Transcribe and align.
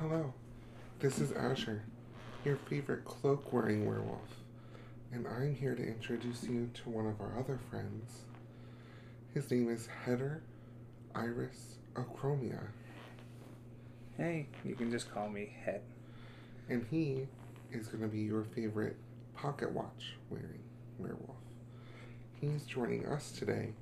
Hello, 0.00 0.34
this 0.98 1.18
is 1.20 1.32
Asher, 1.32 1.82
your 2.44 2.56
favorite 2.56 3.06
cloak 3.06 3.50
wearing 3.50 3.86
werewolf, 3.86 4.42
and 5.10 5.26
I'm 5.26 5.54
here 5.54 5.74
to 5.74 5.82
introduce 5.82 6.42
you 6.44 6.68
to 6.74 6.90
one 6.90 7.06
of 7.06 7.18
our 7.18 7.38
other 7.38 7.58
friends. 7.70 8.24
His 9.32 9.50
name 9.50 9.70
is 9.70 9.88
Heather 10.04 10.42
Iris 11.14 11.76
Acromia, 11.94 12.60
Hey, 14.18 14.46
you 14.64 14.74
can 14.74 14.90
just 14.90 15.10
call 15.12 15.28
me 15.28 15.54
Head. 15.64 15.80
and 16.68 16.86
he 16.90 17.26
is 17.72 17.88
going 17.88 18.02
to 18.02 18.08
be 18.08 18.20
your 18.20 18.44
favorite 18.44 18.96
pocket 19.34 19.72
watch 19.72 20.16
wearing 20.30 20.62
werewolf. 20.98 21.36
He's 22.40 22.64
joining 22.64 23.06
us 23.06 23.30
today 23.30 23.72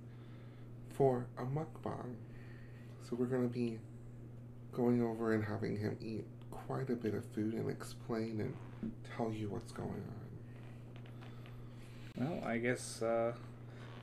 for 0.90 1.26
a 1.38 1.42
mukbang. 1.42 2.14
So 3.02 3.16
we're 3.16 3.26
going 3.26 3.48
to 3.48 3.52
be 3.52 3.78
going 4.74 5.02
over 5.02 5.32
and 5.32 5.44
having 5.44 5.78
him 5.78 5.96
eat 6.00 6.24
quite 6.50 6.90
a 6.90 6.96
bit 6.96 7.14
of 7.14 7.24
food 7.26 7.54
and 7.54 7.70
explain 7.70 8.40
and 8.40 8.54
tell 9.16 9.32
you 9.32 9.48
what's 9.48 9.72
going 9.72 9.88
on. 9.88 10.24
Well, 12.16 12.44
I 12.44 12.58
guess 12.58 13.02
uh, 13.02 13.32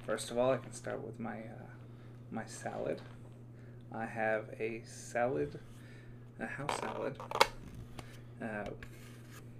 first 0.05 0.31
of 0.31 0.37
all, 0.37 0.51
I 0.51 0.57
can 0.57 0.73
start 0.73 1.05
with 1.05 1.19
my 1.19 1.39
uh, 1.39 1.67
my 2.31 2.45
salad. 2.45 3.01
I 3.93 4.05
have 4.05 4.45
a 4.59 4.81
salad, 4.85 5.59
a 6.39 6.45
house 6.45 6.77
salad, 6.79 7.17
uh, 8.41 8.69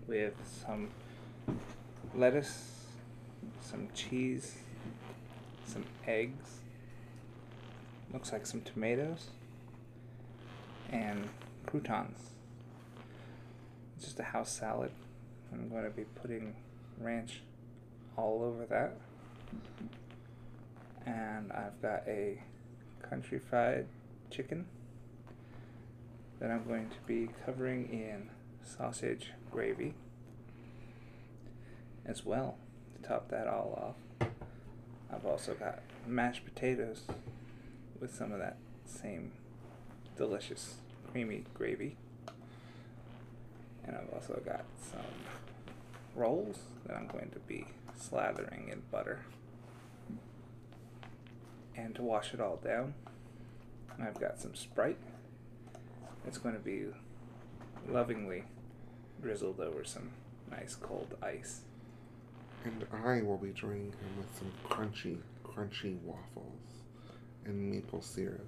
with 0.08 0.34
some 0.66 0.90
lettuce, 2.16 2.86
some 3.62 3.90
cheese, 3.94 4.56
some 5.66 5.84
eggs. 6.08 6.60
Looks 8.14 8.32
like 8.32 8.46
some 8.46 8.62
tomatoes 8.62 9.28
and 10.92 11.30
croutons. 11.66 12.32
It's 13.96 14.06
just 14.06 14.20
a 14.20 14.24
house 14.24 14.52
salad. 14.52 14.92
I'm 15.52 15.70
going 15.70 15.84
to 15.84 15.90
be 15.90 16.04
putting 16.04 16.56
ranch 17.00 17.42
all 18.18 18.44
over 18.44 18.66
that. 18.66 18.98
And 21.06 21.52
I've 21.52 21.82
got 21.82 22.04
a 22.08 22.42
country 23.02 23.40
fried 23.40 23.88
chicken 24.30 24.66
that 26.40 26.50
I'm 26.50 26.66
going 26.66 26.90
to 26.90 26.96
be 27.06 27.30
covering 27.46 27.90
in 27.92 28.30
sausage 28.64 29.32
gravy 29.52 29.94
as 32.06 32.26
well 32.26 32.58
to 32.96 33.08
top 33.08 33.30
that 33.30 33.48
all 33.48 33.96
off. 34.22 34.30
I've 35.14 35.26
also 35.26 35.54
got 35.54 35.80
mashed 36.08 36.46
potatoes 36.46 37.04
with 38.00 38.16
some 38.16 38.32
of 38.32 38.40
that 38.40 38.58
same 38.86 39.32
delicious 40.22 40.76
creamy 41.12 41.44
gravy. 41.56 41.98
And 43.84 43.98
I've 43.98 44.14
also 44.14 44.40
got 44.46 44.66
some 44.80 45.02
rolls 46.16 46.60
that 46.86 46.96
I'm 46.96 47.08
going 47.08 47.32
to 47.32 47.40
be 47.40 47.66
slathering 48.00 48.72
in 48.72 48.84
butter. 48.92 49.22
And 51.76 51.96
to 51.96 52.04
wash 52.04 52.36
it 52.36 52.40
all 52.40 52.58
down, 52.58 52.94
I've 54.00 54.20
got 54.20 54.40
some 54.40 54.54
Sprite. 54.54 55.00
It's 56.28 56.38
going 56.38 56.54
to 56.54 56.62
be 56.62 56.86
lovingly 57.90 58.44
drizzled 59.24 59.60
over 59.60 59.84
some 59.84 60.12
nice 60.52 60.76
cold 60.76 61.16
ice. 61.24 61.62
And 62.64 62.86
I 63.04 63.24
will 63.24 63.40
be 63.40 63.50
drinking 63.50 63.96
with 64.20 64.38
some 64.38 64.52
crunchy, 64.70 65.18
crunchy 65.44 65.98
waffles 66.04 66.84
and 67.44 67.72
maple 67.72 68.04
syrup. 68.04 68.46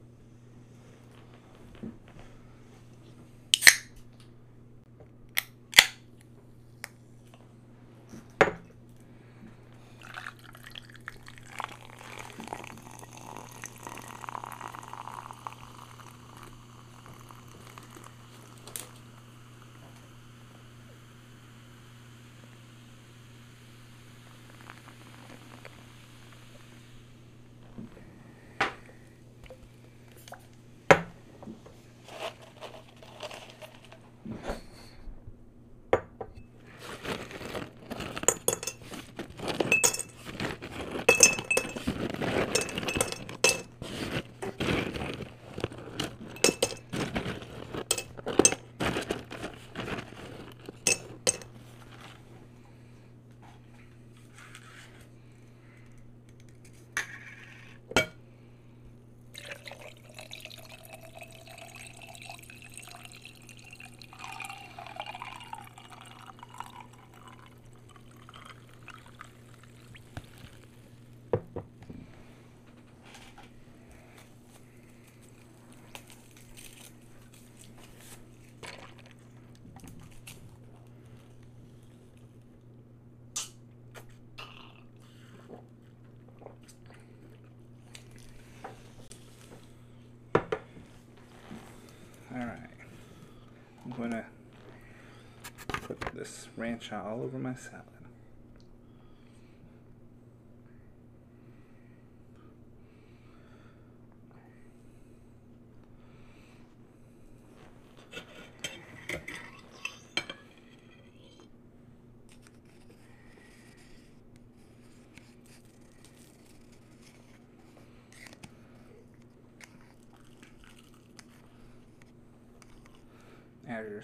I'm 93.93 94.09
to 94.11 94.25
put 95.81 95.99
this 96.15 96.47
ranch 96.57 96.91
all 96.91 97.21
over 97.21 97.37
my 97.37 97.53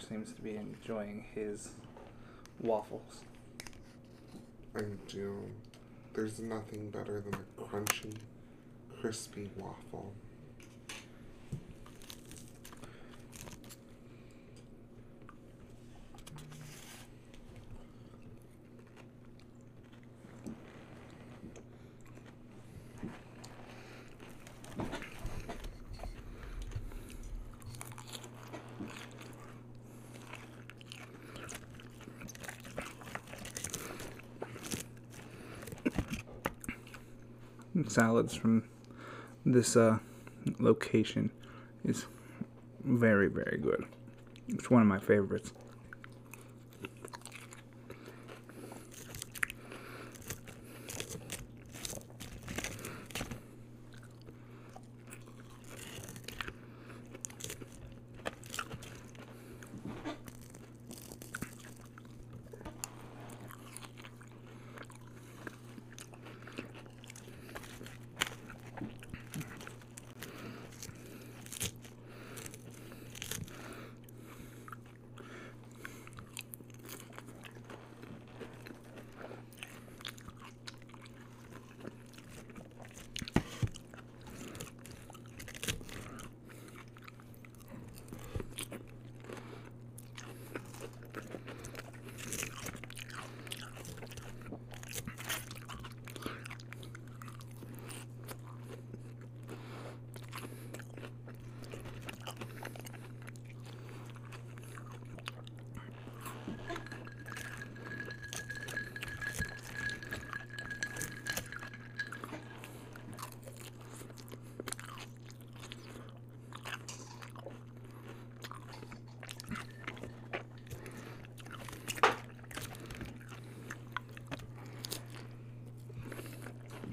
Seems 0.07 0.31
to 0.33 0.41
be 0.41 0.55
enjoying 0.55 1.25
his 1.35 1.69
waffles. 2.59 3.21
I 4.75 4.81
do. 5.07 5.37
There's 6.13 6.39
nothing 6.39 6.89
better 6.89 7.21
than 7.21 7.35
a 7.35 7.61
crunchy, 7.61 8.15
crispy 8.99 9.49
waffle. 9.57 10.13
Salads 37.89 38.35
from 38.35 38.63
this 39.45 39.75
uh, 39.75 39.97
location 40.59 41.31
is 41.83 42.05
very, 42.83 43.27
very 43.27 43.57
good. 43.57 43.85
It's 44.47 44.69
one 44.69 44.83
of 44.83 44.87
my 44.87 44.99
favorites. 44.99 45.53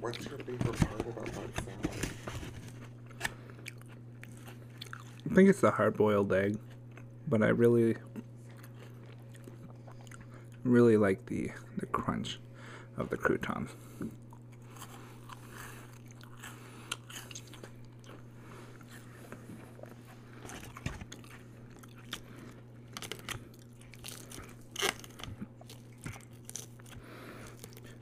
What's 0.06 0.25
your 0.25 0.38
favorite 0.38 0.79
part 0.79 1.00
about 1.00 1.26
my 1.26 1.32
salad? 1.35 2.11
I 5.29 5.35
think 5.35 5.49
it's 5.49 5.61
the 5.61 5.73
hard 5.73 5.97
boiled 5.97 6.32
egg, 6.32 6.61
but 7.26 7.43
I 7.43 7.49
really, 7.49 7.97
really 10.62 10.97
like 10.97 11.26
the 11.26 11.50
the 11.79 11.87
crunch 11.87 12.38
of 12.97 13.11
the 13.11 13.17
croutons. 13.17 13.70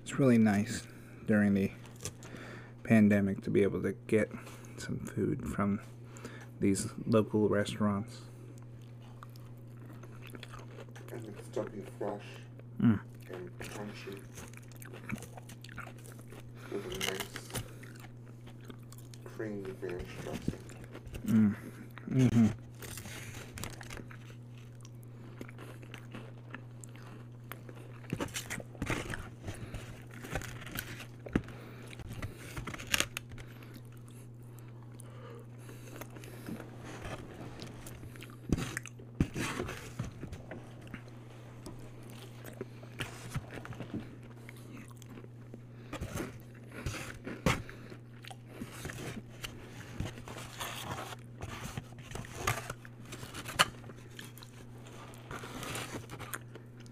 It's 0.02 0.18
really 0.18 0.36
nice 0.36 0.82
during 1.26 1.54
the 1.54 1.70
pandemic 2.84 3.42
to 3.42 3.50
be 3.50 3.62
able 3.62 3.82
to 3.82 3.94
get 4.06 4.30
some 4.76 4.98
food 4.98 5.46
from 5.48 5.80
these 6.60 6.88
local 7.06 7.48
restaurants. 7.48 8.20
And 11.12 11.24
it's 11.38 11.58
be 11.70 11.82
fresh 11.98 12.22
Mm. 12.82 12.98
and 13.32 13.58
crunchy. 13.60 14.18
With 16.72 16.84
a 16.86 16.98
nice 16.98 17.62
creamy 19.24 19.70
ranch 19.80 20.08
dressing. 20.22 20.60
Mm. 21.26 21.54
hmm 22.08 22.46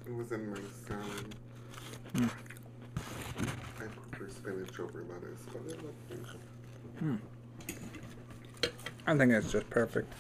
It 0.07 0.12
was 0.23 0.31
in 0.33 0.51
my 0.51 0.59
salad. 0.87 1.35
Mm. 2.15 2.31
I 3.79 3.85
prefer 3.87 4.29
spinach 4.31 4.79
over 4.79 5.03
lettuce, 5.03 5.41
but 5.53 5.63
I 5.63 5.85
love 5.85 5.95
spinach. 6.07 7.19
I 9.05 9.17
think 9.17 9.33
it's 9.33 9.51
just 9.51 9.69
perfect. 9.69 10.13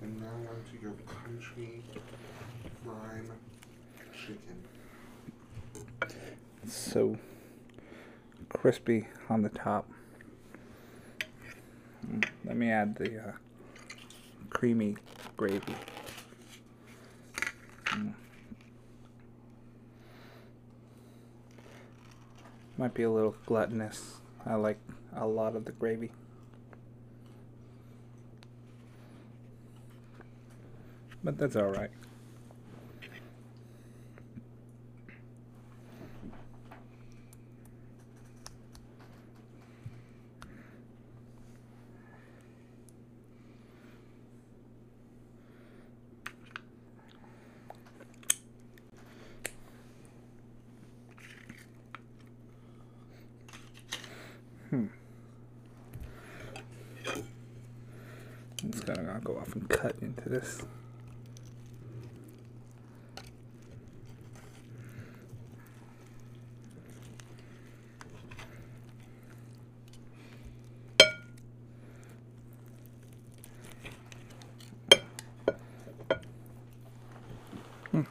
And 0.00 0.20
now 0.20 0.26
on 0.26 0.64
to 0.72 0.82
your 0.82 0.92
country 1.06 1.82
fried 2.84 3.30
chicken. 4.12 4.64
It's 6.64 6.76
so 6.76 7.16
crispy 8.48 9.06
on 9.30 9.42
the 9.42 9.50
top. 9.50 9.88
Mm, 12.08 12.24
Let 12.44 12.56
me 12.56 12.70
add 12.70 12.96
the 12.96 13.28
uh, 13.28 13.32
creamy 14.62 14.94
gravy. 15.36 15.74
Mm. 17.86 18.14
Might 22.78 22.94
be 22.94 23.02
a 23.02 23.10
little 23.10 23.34
gluttonous. 23.44 24.20
I 24.46 24.54
like 24.54 24.78
a 25.16 25.26
lot 25.26 25.56
of 25.56 25.64
the 25.64 25.72
gravy. 25.72 26.12
But 31.24 31.38
that's 31.38 31.56
alright. 31.56 31.90
Hmm. 54.72 54.86
It's 58.64 58.80
gonna 58.80 59.02
go 59.22 59.36
off 59.38 59.54
and 59.54 59.68
cut 59.68 59.94
into 60.00 60.28
this. 60.28 60.62
Hmm. 77.90 78.02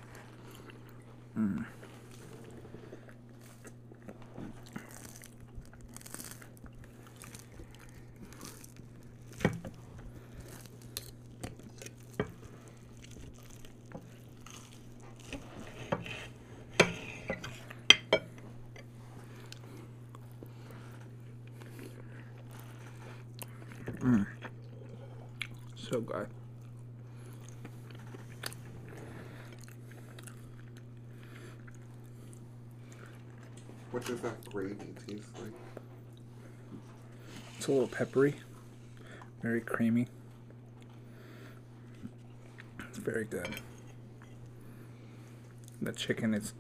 Mm. 1.37 1.65
Mm. 24.01 24.25
So 25.91 25.99
good. 25.99 26.27
What 33.91 34.05
does 34.05 34.21
that 34.21 34.45
gravy 34.45 34.95
taste 35.05 35.27
like? 35.41 35.51
It's 37.57 37.67
a 37.67 37.71
little 37.73 37.89
peppery, 37.89 38.35
very 39.41 39.59
creamy. 39.59 40.07
It's 42.87 42.97
very 42.97 43.25
good. 43.25 43.49
The 45.81 45.91
chicken 45.91 46.33
is 46.33 46.53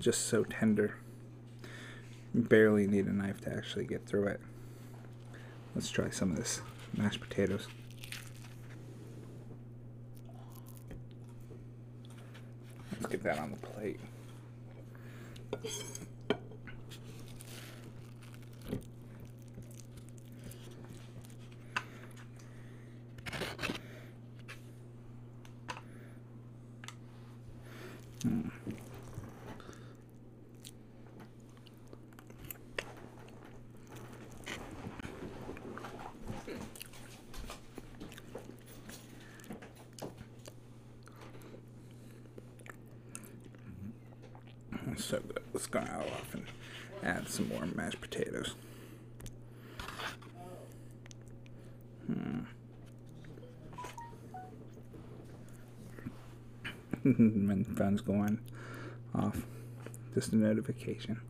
just 0.00 0.28
so 0.28 0.44
tender. 0.44 0.94
You 2.32 2.40
barely 2.40 2.86
need 2.86 3.04
a 3.04 3.12
knife 3.12 3.42
to 3.42 3.54
actually 3.54 3.84
get 3.84 4.06
through 4.06 4.28
it. 4.28 4.40
Let's 5.74 5.90
try 5.90 6.08
some 6.08 6.30
of 6.30 6.38
this 6.38 6.62
mashed 6.96 7.20
potatoes. 7.20 7.68
Let's 13.00 13.06
get 13.06 13.16
that 13.28 13.38
on 13.38 13.50
the 13.50 13.56
plate. 13.58 14.00
So 44.98 45.20
good. 45.20 45.40
Let's 45.54 45.66
go 45.68 45.78
off 45.78 46.34
and 46.34 46.44
add 47.04 47.28
some 47.28 47.48
more 47.48 47.64
mashed 47.66 48.00
potatoes. 48.00 48.54
Hmm. 52.06 52.40
when 57.04 57.64
phone's 57.76 58.00
going 58.00 58.40
off, 59.14 59.46
just 60.14 60.32
a 60.32 60.36
notification. 60.36 61.20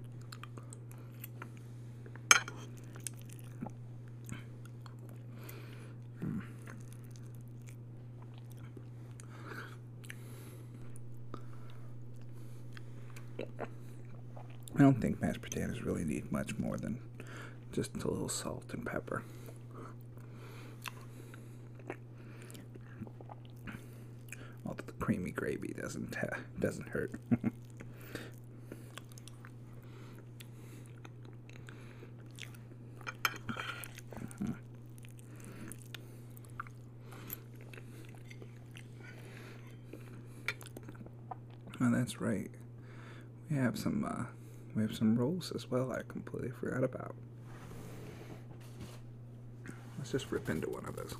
I 13.40 14.82
don't 14.82 15.00
think 15.00 15.20
mashed 15.20 15.42
potatoes 15.42 15.82
really 15.82 16.04
need 16.04 16.30
much 16.30 16.58
more 16.58 16.76
than 16.76 16.98
just 17.72 17.94
a 17.96 18.08
little 18.08 18.28
salt 18.28 18.64
and 18.72 18.84
pepper. 18.84 19.22
Although 24.66 24.84
the 24.86 24.92
creamy 24.92 25.30
gravy 25.30 25.74
doesn't 25.80 26.16
uh, 26.22 26.36
doesn't 26.58 26.88
hurt. 26.88 27.12
Oh, 41.80 41.92
that's 41.92 42.20
right. 42.20 42.50
Some 43.78 44.04
uh, 44.04 44.24
we 44.74 44.82
have 44.82 44.92
some 44.96 45.16
rolls 45.16 45.52
as 45.54 45.70
well. 45.70 45.92
I 45.92 46.02
completely 46.08 46.50
forgot 46.50 46.82
about. 46.82 47.14
Let's 49.96 50.10
just 50.10 50.32
rip 50.32 50.50
into 50.50 50.68
one 50.68 50.84
of 50.84 50.96
those. 50.96 51.14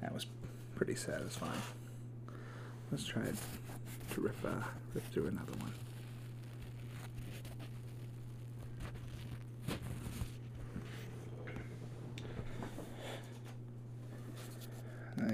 That 0.00 0.14
was 0.14 0.24
pretty 0.74 0.94
satisfying. 0.94 1.52
Let's 2.90 3.04
try 3.04 3.24
to 3.24 4.20
rip 4.22 4.42
uh, 4.42 4.64
rip 4.94 5.04
through 5.12 5.26
another 5.26 5.52
one. 5.58 5.74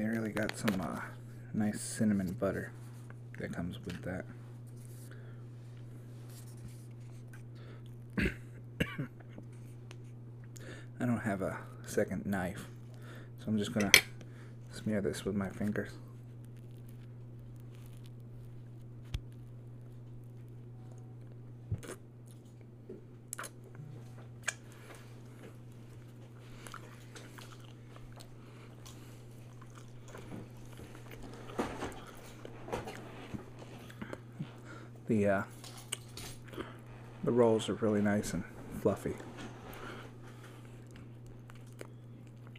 Really 0.07 0.31
got 0.31 0.57
some 0.57 0.81
uh, 0.81 1.01
nice 1.53 1.81
cinnamon 1.81 2.33
butter 2.39 2.71
that 3.39 3.53
comes 3.53 3.79
with 3.85 4.01
that. 4.03 4.25
I 11.01 11.07
don't 11.07 11.19
have 11.19 11.43
a 11.43 11.59
second 11.85 12.25
knife, 12.25 12.69
so 13.41 13.47
I'm 13.49 13.59
just 13.59 13.73
gonna 13.75 13.91
smear 14.71 15.01
this 15.01 15.25
with 15.25 15.35
my 15.35 15.51
fingers. 15.51 15.91
The 35.17 35.29
uh, 35.29 35.43
the 37.25 37.33
rolls 37.33 37.71
are 37.71 37.75
really 37.77 38.03
nice 38.03 38.35
and 38.35 38.45
fluffy. 38.83 39.15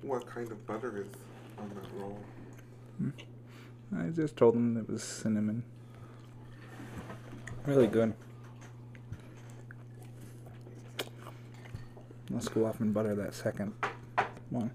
What 0.02 0.26
kind 0.26 0.52
of 0.52 0.66
butter 0.66 0.98
is 0.98 1.08
on 1.60 1.70
that 1.70 1.86
roll? 1.96 2.20
I 3.96 4.10
just 4.10 4.38
told 4.38 4.56
them 4.56 4.76
it 4.76 4.90
was 4.90 5.04
cinnamon. 5.04 5.62
Really 7.68 7.86
good. 7.86 8.16
Let's 12.32 12.48
go 12.48 12.66
off 12.66 12.80
and 12.80 12.92
butter 12.92 13.14
that 13.14 13.36
second 13.36 13.74
one. 14.50 14.72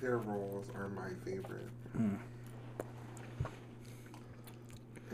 Their 0.00 0.18
rolls 0.18 0.66
are 0.76 0.88
my 0.88 1.10
favorite. 1.24 1.68
Hmm. 1.96 2.14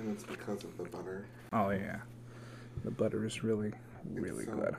And 0.07 0.15
it's 0.15 0.23
because 0.23 0.63
of 0.63 0.77
the 0.79 0.85
butter. 0.85 1.27
Oh 1.53 1.71
yeah, 1.71 1.97
the 2.85 2.93
butter 2.93 3.27
is 3.27 3.43
really, 3.43 3.73
really 4.15 4.45
it's 4.45 4.53
so- 4.53 4.57
good. 4.57 4.77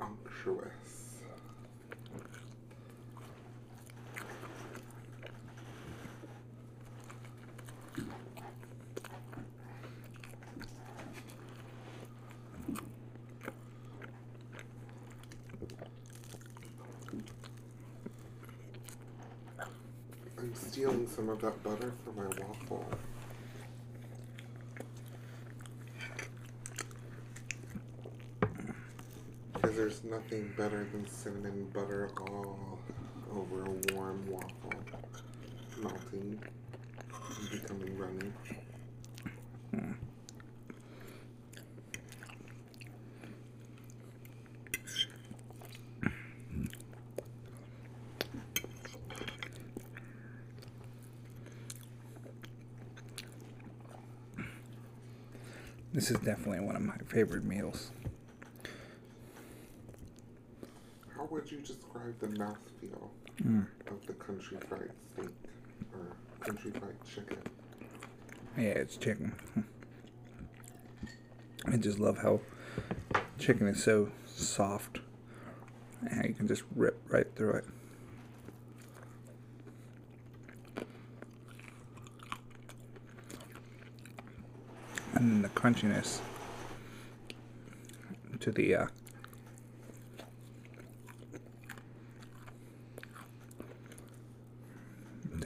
Unctuous. 0.00 1.16
I'm 20.38 20.54
stealing 20.54 21.06
some 21.08 21.28
of 21.28 21.40
that 21.40 21.62
butter 21.62 21.92
for 22.04 22.12
my 22.12 22.26
waffle. 22.46 22.84
Because 29.76 30.00
there's 30.00 30.10
nothing 30.10 30.52
better 30.56 30.88
than 30.90 31.06
cinnamon 31.06 31.68
butter 31.74 32.08
all 32.18 32.78
over 33.34 33.66
a 33.66 33.94
warm 33.94 34.26
waffle. 34.26 34.72
Melting 35.82 36.40
and 37.12 37.50
becoming 37.50 37.98
runny. 37.98 38.32
This 55.92 56.10
is 56.10 56.18
definitely 56.20 56.60
one 56.60 56.76
of 56.76 56.82
my 56.82 56.96
favorite 57.08 57.44
meals. 57.44 57.90
How 61.16 61.24
would 61.46 61.52
you 61.52 61.60
describe 61.60 62.18
the 62.18 62.26
mouthfeel 62.26 63.08
Mm. 63.40 63.66
of 63.86 64.04
the 64.06 64.14
country 64.14 64.58
fried 64.68 64.90
steak 65.12 65.30
or 65.92 66.16
country 66.40 66.72
fried 66.72 66.96
chicken? 67.04 67.38
Yeah, 68.56 68.64
it's 68.64 68.96
chicken. 68.96 69.32
I 71.66 71.76
just 71.76 72.00
love 72.00 72.18
how 72.18 72.40
chicken 73.38 73.68
is 73.68 73.80
so 73.80 74.10
soft. 74.26 74.98
And 76.10 76.24
you 76.24 76.34
can 76.34 76.48
just 76.48 76.64
rip 76.74 77.00
right 77.08 77.28
through 77.36 77.52
it. 77.52 77.64
And 85.14 85.30
then 85.30 85.42
the 85.42 85.48
crunchiness 85.50 86.18
to 88.40 88.50
the 88.50 88.74
uh, 88.74 88.86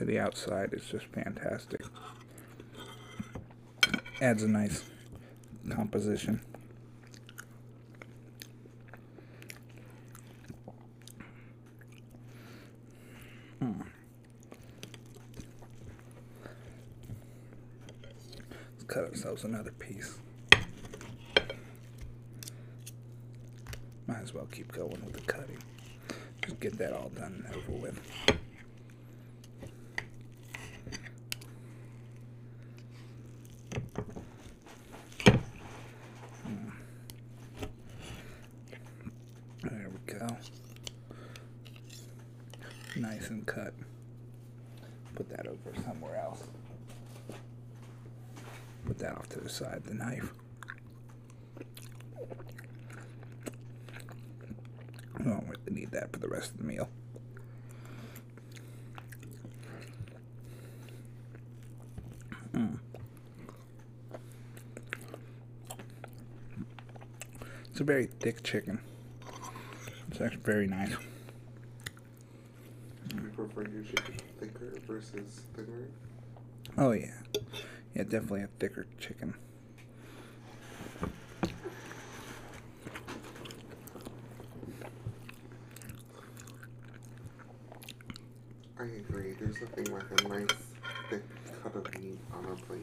the 0.11 0.19
outside 0.19 0.73
is 0.73 0.83
just 0.87 1.05
fantastic 1.05 1.79
adds 4.19 4.43
a 4.43 4.47
nice 4.47 4.83
composition. 5.69 6.41
Hmm. 13.59 13.71
Let's 18.73 18.83
cut 18.87 19.05
ourselves 19.05 19.45
another 19.45 19.71
piece. 19.71 20.17
Might 24.07 24.21
as 24.21 24.33
well 24.33 24.49
keep 24.51 24.73
going 24.73 24.89
with 24.89 25.13
the 25.13 25.21
cutting. 25.21 25.57
Just 26.41 26.59
get 26.59 26.77
that 26.79 26.91
all 26.91 27.09
done 27.15 27.45
and 27.47 27.55
over 27.55 27.71
with. 27.71 28.01
There 39.63 39.89
we 39.89 40.13
go. 40.13 40.27
Nice 42.95 43.29
and 43.29 43.45
cut. 43.45 43.73
Put 45.15 45.29
that 45.29 45.45
over 45.45 45.71
somewhere 45.85 46.17
else. 46.17 46.43
Put 48.85 48.97
off 49.61 49.83
the 49.83 49.93
knife. 49.93 50.33
I 55.19 55.23
don't 55.23 55.47
really 55.47 55.79
need 55.81 55.91
that 55.91 56.11
for 56.11 56.19
the 56.19 56.27
rest 56.27 56.51
of 56.51 56.57
the 56.57 56.63
meal. 56.63 56.89
Mm. 62.53 62.79
It's 67.69 67.79
a 67.79 67.83
very 67.83 68.07
thick 68.07 68.43
chicken. 68.43 68.79
It's 70.09 70.19
actually 70.19 70.41
very 70.41 70.67
nice. 70.67 70.95
Do 73.07 73.15
You 73.17 73.29
prefer 73.35 73.69
your 73.69 73.83
chicken 73.83 74.15
thicker 74.39 74.73
versus 74.87 75.41
thinner? 75.55 75.87
Oh 76.77 76.91
yeah, 76.91 77.13
yeah, 77.93 78.03
definitely 78.03 78.43
a 78.43 78.47
thicker 78.59 78.85
chicken. 78.99 79.33
I 88.79 88.85
There's 89.61 89.89
like 89.89 90.03
a 90.23 90.27
nice 90.27 90.47
thick 91.11 91.21
cut 91.61 91.75
of 91.75 92.01
meat 92.01 92.17
on 92.33 92.45
a 92.45 92.55
plate. 92.65 92.81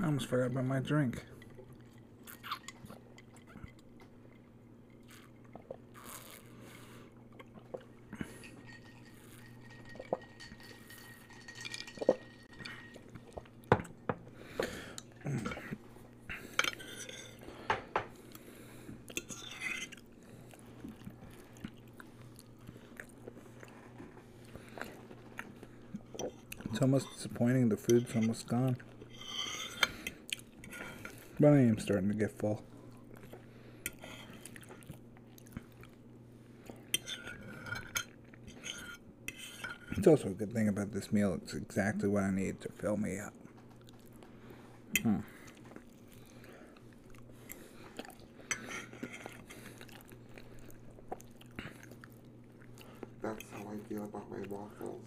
I 0.00 0.06
almost 0.06 0.28
forgot 0.28 0.52
about 0.52 0.64
my 0.64 0.78
drink. 0.78 1.24
It's 26.70 26.73
almost 26.84 27.10
disappointing. 27.14 27.70
The 27.70 27.78
food's 27.78 28.14
almost 28.14 28.46
gone. 28.46 28.76
But 31.40 31.54
I 31.54 31.60
am 31.60 31.78
starting 31.78 32.08
to 32.08 32.14
get 32.14 32.38
full. 32.38 32.62
It's 39.96 40.06
also 40.06 40.28
a 40.28 40.32
good 40.32 40.52
thing 40.52 40.68
about 40.68 40.92
this 40.92 41.10
meal. 41.10 41.38
It's 41.42 41.54
exactly 41.54 42.06
what 42.06 42.24
I 42.24 42.30
need 42.30 42.60
to 42.60 42.68
fill 42.68 42.98
me 42.98 43.18
up. 43.18 43.32
Hmm. 45.02 45.20
That's 53.22 53.44
how 53.52 53.60
I 53.60 53.88
feel 53.88 54.04
about 54.04 54.30
my 54.30 54.46
waffles. 54.50 55.00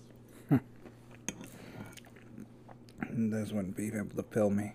This 3.40 3.52
wouldn't 3.52 3.78
be 3.78 3.90
able 3.96 4.16
to 4.16 4.24
fill 4.24 4.50
me. 4.50 4.74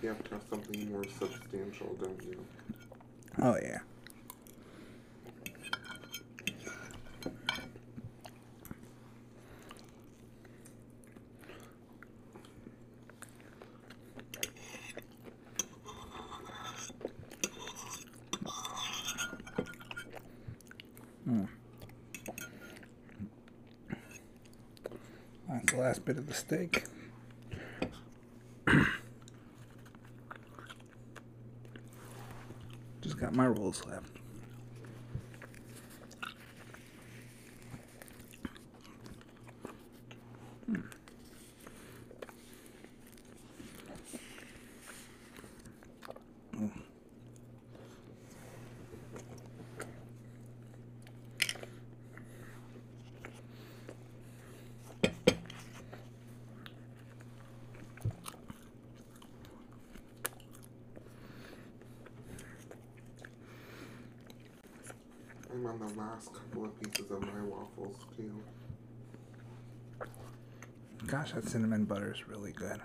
You 0.00 0.08
have 0.10 0.22
to 0.22 0.30
have 0.34 0.42
something 0.48 0.88
more 0.92 1.02
substantial, 1.18 1.96
don't 2.00 2.22
you? 2.22 2.46
Oh, 3.42 3.56
yeah. 3.60 3.80
Mm. 21.28 21.48
That's 25.48 25.69
the 25.69 25.69
last 25.80 26.04
bit 26.04 26.18
of 26.18 26.26
the 26.26 26.34
steak. 26.34 26.84
Just 33.00 33.18
got 33.18 33.34
my 33.34 33.46
rolls 33.46 33.82
left. 33.86 34.18
Hmm. 40.66 40.80
Mm. 46.56 46.70
I'm 65.52 65.59
on 65.70 65.78
the 65.78 66.00
last 66.00 66.32
couple 66.34 66.64
of 66.64 66.80
pieces 66.80 67.12
of 67.12 67.20
my 67.20 67.42
waffles, 67.44 67.96
too. 68.16 68.42
Gosh, 71.06 71.32
that 71.32 71.48
cinnamon 71.48 71.84
butter 71.84 72.12
is 72.12 72.26
really 72.26 72.50
good. 72.50 72.80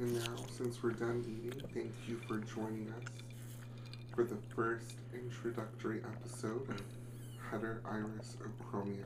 And 0.00 0.14
now, 0.14 0.34
since 0.50 0.82
we're 0.82 0.90
done 0.90 1.24
eating, 1.24 1.62
thank 1.72 1.92
you 2.08 2.20
for 2.26 2.38
joining 2.38 2.92
us 2.98 3.12
for 4.12 4.24
the 4.24 4.38
first 4.56 4.96
introductory 5.14 6.02
episode 6.02 6.68
of 6.68 6.82
Header 7.48 7.80
Iris 7.88 8.36
Ochromia. 8.42 9.04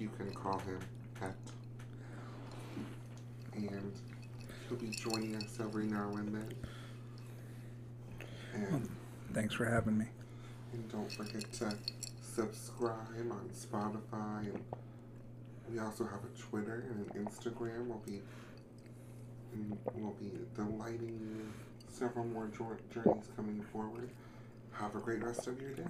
You 0.00 0.08
can 0.16 0.32
call 0.32 0.58
him 0.60 0.78
Pet. 1.20 1.34
And 3.54 3.92
he'll 4.66 4.78
be 4.78 4.88
joining 4.88 5.36
us 5.36 5.58
every 5.60 5.84
now 5.84 6.08
and 6.16 6.34
then. 6.34 6.54
And, 8.54 8.88
Thanks 9.34 9.54
for 9.54 9.66
having 9.66 9.98
me. 9.98 10.06
and 10.72 10.90
don't 10.90 11.12
forget 11.12 11.52
to 11.52 11.76
subscribe 12.22 13.30
on 13.30 13.50
Spotify. 13.54 14.46
And 14.46 14.64
we 15.70 15.78
also 15.78 16.04
have 16.04 16.20
a 16.24 16.38
Twitter 16.48 16.86
and 16.90 17.06
an 17.10 17.26
Instagram. 17.26 17.86
We'll 17.86 18.02
be 18.06 18.22
mm, 19.54 19.76
we'll 19.94 20.12
be 20.18 20.32
delighting 20.54 21.20
you 21.20 21.52
several 21.88 22.24
more 22.24 22.46
jour- 22.56 22.80
journeys 22.92 23.28
coming 23.36 23.62
forward. 23.70 24.08
Have 24.72 24.96
a 24.96 24.98
great 24.98 25.22
rest 25.22 25.46
of 25.46 25.60
your 25.60 25.72
day. 25.72 25.84